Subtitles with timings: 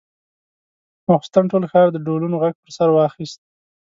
[1.07, 3.39] ماخستن ټول ښار د ډولونو غږ پر سر واخيست.